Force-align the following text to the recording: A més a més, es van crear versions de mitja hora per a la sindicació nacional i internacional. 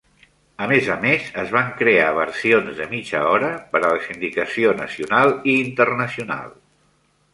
A 0.67 0.67
més 0.69 0.87
a 0.93 0.95
més, 1.01 1.25
es 1.41 1.51
van 1.55 1.67
crear 1.81 2.07
versions 2.19 2.73
de 2.81 2.87
mitja 2.95 3.21
hora 3.35 3.51
per 3.75 3.83
a 3.83 3.93
la 3.95 4.01
sindicació 4.07 4.73
nacional 4.81 5.35
i 5.55 5.59
internacional. 5.67 6.51